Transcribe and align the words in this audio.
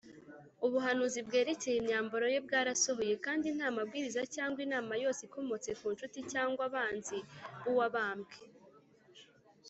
ubuhanuzi 0.65 1.19
bwerekeye 1.27 1.77
imyambaro 1.81 2.25
ye 2.33 2.39
bwarasohoye, 2.45 3.13
kandi 3.25 3.47
nta 3.57 3.67
mabwiriza 3.75 4.21
cyangwa 4.35 4.59
inama 4.67 4.93
yose 5.03 5.21
ikomotse 5.23 5.69
ku 5.79 5.87
nshuti 5.93 6.19
cyangwa 6.31 6.61
abanzi 6.69 7.17
b’uwabambwe 7.63 8.35